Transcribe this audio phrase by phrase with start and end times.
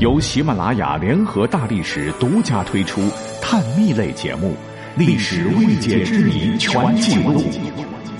[0.00, 3.02] 由喜马拉雅联合大历史独家推出
[3.42, 4.54] 探秘类节目
[4.98, 7.38] 《历史未解之谜全记录》，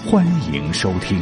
[0.06, 1.19] 欢迎收听。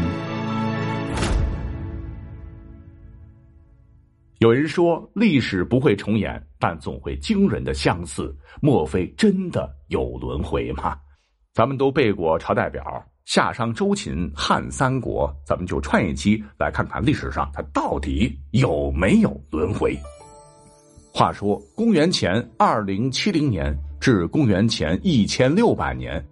[4.38, 8.36] 有人说历史不会重演，但总会惊人的相似。
[8.60, 10.98] 莫非真的有轮回吗？
[11.54, 12.82] 咱们都背过朝代表，
[13.26, 19.96] 夏商周秦汉三国，咱们就串一期来看看历史上它到底有没有轮回。
[21.18, 26.24] 话说，公元前二零七零年至公元前一千六百年，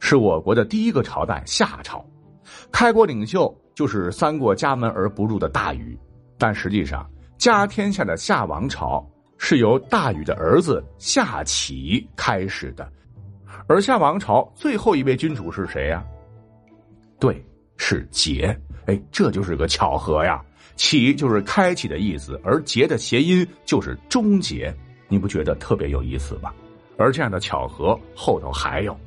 [0.00, 2.04] 是我国的第一个朝代夏朝，
[2.72, 5.96] 开国领袖就是三过家门而不入的大禹。
[6.38, 12.90] 但实际上，家天下的夏王朝是由大禹的儿子夏启开始的，
[13.68, 16.04] 而夏王朝最后一位君主是谁呀？
[17.20, 17.40] 对，
[17.76, 18.58] 是劫。
[18.86, 20.42] 哎，这就是个巧合呀。
[20.74, 24.74] 起就是开启的意思，而结的谐音就是终结，
[25.06, 26.50] 你不觉得特别有意思吗？
[26.96, 28.98] 而这样的巧合后头还有。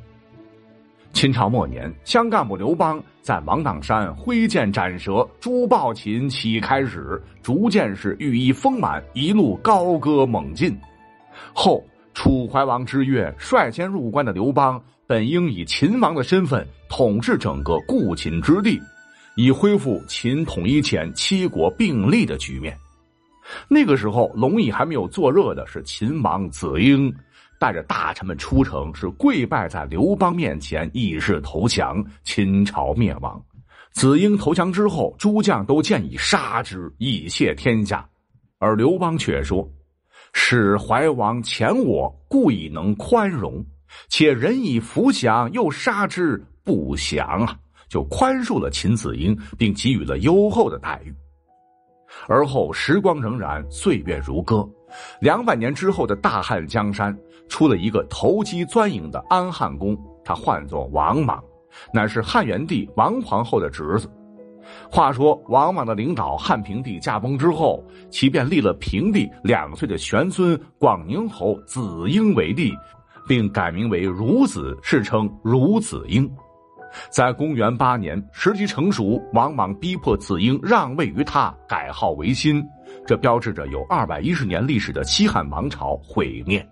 [1.11, 10.77] 秦朝末年，乡干部刘邦在芒砀山挥剑斩蛇，诛暴秦，起开始，逐渐是羽翼丰满，一路高歌猛进。
[11.53, 18.81] 后楚怀王之月率先入关的刘邦，本应以秦王的身份统治整个故秦之地。
[19.37, 22.77] 以恢复秦统一前七国并立的局面。
[23.67, 27.13] 那个时候，龙椅还没有坐热的是秦王子婴，
[27.59, 33.43] 带着大臣们出城，是跪拜在刘邦面前，以示投降，秦朝灭亡。
[33.91, 38.07] 子婴投降之后，诸将都建议杀之，以谢天下。
[38.57, 39.69] 而刘邦却说
[40.31, 43.61] ：“使怀王遣我，故以能宽容；
[44.09, 51.13] 且人以福享，又杀之，不祥啊。”就宽恕了秦子婴，并给予了优厚的待遇。
[52.27, 54.67] 而后时光荏苒，岁月如歌。
[55.21, 57.15] 两百年之后的大汉江山，
[57.47, 61.41] 出了一个投机钻营的安汉公，他唤作王莽，
[61.93, 64.09] 乃是汉元帝王皇后的侄子。
[64.89, 72.73] 话说王莽的领导汉平帝驾崩之后，其便立了平帝两岁的玄孙广宁侯子婴为帝，
[73.27, 76.29] 并改名为孺子，世称孺子婴。
[77.09, 82.63] 在公元八年，时机成熟，王莽逼迫子婴让位于他，改号为新。
[83.05, 86.65] 这标志着有二百一十年历史的西汉王朝毁灭。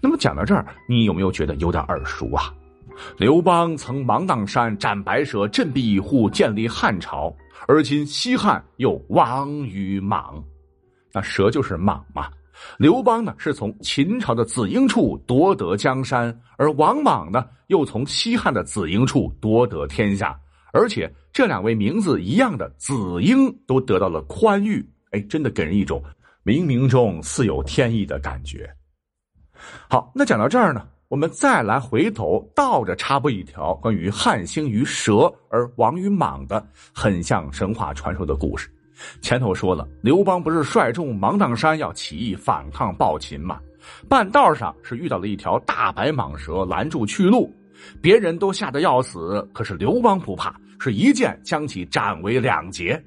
[0.00, 2.52] 那么讲到这儿，你有没有觉得有点耳熟啊？
[3.16, 7.34] 刘邦曾芒砀山斩白蛇，振臂一呼，建立汉朝。
[7.68, 10.42] 而今西汉又亡于莽，
[11.12, 12.28] 那蛇就是莽嘛。
[12.78, 20.38] 刘邦呢，是从秦朝的子婴处夺得江山，而王莽呢，又从西汉的子婴处夺得天下。
[20.72, 26.02] 而且这两位名字一样的子婴都得到了宽裕，哎，真的给人一种
[26.44, 28.68] 冥冥中似有天意的感觉。
[29.88, 38.70] 好，那讲到这儿呢，我们再来回头倒着插播一条关于汉兴于蛇而亡于莽的很像神话传说的故事。
[39.20, 43.58] 前头说了，刘邦不是率众芒砀山要起义反抗暴秦吗？
[44.08, 47.52] 半道上是遇到了一条大白蟒蛇拦住去路，
[48.00, 53.02] 别人都吓得要死，可是刘邦不怕，是一剑将其斩为两截。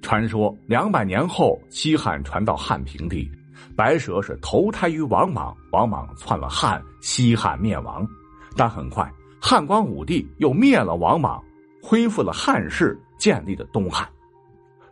[0.00, 3.30] 传说两百年后，西汉传到汉平帝，
[3.76, 8.08] 白蛇是投胎于王莽，王莽篡了汉，西汉灭亡。
[8.56, 11.42] 但很快，汉光武帝又灭了王莽，
[11.82, 14.08] 恢复了汉室，建立了东汉。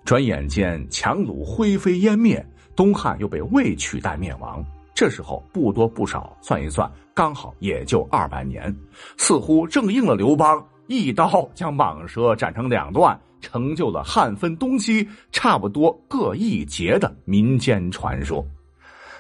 [0.09, 2.43] 转眼间，强弩灰飞烟灭，
[2.75, 4.65] 东汉又被魏取代灭亡。
[4.95, 8.75] 这时候不多不少，算一算，刚好也就二百年，
[9.19, 18.43] 似乎正应了刘邦一刀将蟒蛇斩成两段，成就了汉分东西差不多各一节的民间传说。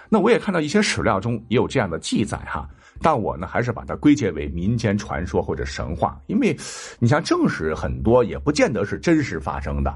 [0.08, 2.66] 那我也看到一些史料中也有这样的记载哈，
[3.02, 6.56] 但我呢还是把它归结为民间传说或者神话，因为
[6.98, 9.94] 你像正史很多也不见得是真实发生的。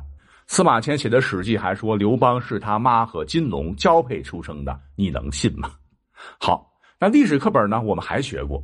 [0.52, 5.72] 司马迁写的《史记》还说刘邦是他妈和金龙交配出生的，你能信吗？
[6.38, 7.80] 好，那历史课本呢？
[7.80, 8.62] 我们还学过，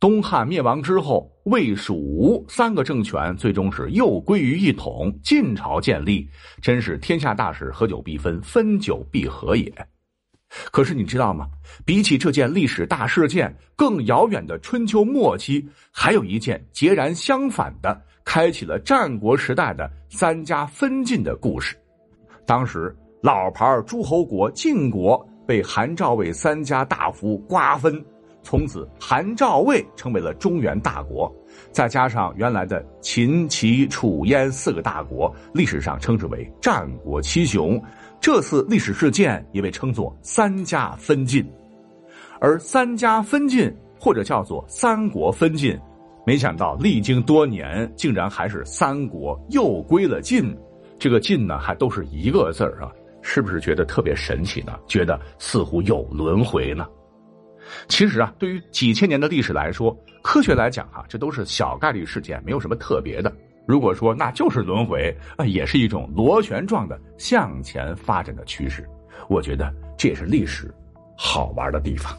[0.00, 6.28] 东汉灭亡之后，魏、蜀、吴三个政权最终是又归于一统，晋朝建立，
[6.60, 9.72] 真是天下大事，合久必分，分久必合也。
[10.72, 11.48] 可是你知道吗？
[11.84, 18.02] 比起这件历史大事件，更遥远的春秋末期，还有一件截然相反的。
[18.24, 21.76] 开启了战国时代的三家分晋的故事。
[22.46, 28.04] 当时老牌诸侯国晋国被韩赵魏三家大夫瓜分，
[28.42, 31.32] 从此韩赵魏成为了中原大国。
[31.70, 37.80] 再加上原来的秦、齐、楚、燕四个大国，历史上称之为战国七雄。
[38.20, 41.46] 这次历史事件也被称作三家分晋，
[42.40, 45.78] 而三家分晋或者叫做三国分晋，
[46.26, 50.56] 没想到历经多年，竟然还是三国又归了晋。
[50.98, 52.90] 这个晋呢，还都是一个字儿啊，
[53.20, 54.78] 是不是觉得特别神奇呢？
[54.86, 56.86] 觉得似乎有轮回呢？
[57.88, 63.30] 其实啊，对于几千年的历史来说，科学来讲哈，这都是小概率事件，没有什么特别的。
[63.66, 68.88] 如果说那就是轮回啊，也是一种螺旋状的向前发展的趋势。
[69.28, 70.72] 我觉得这也是历史
[71.16, 72.14] 好玩的地方。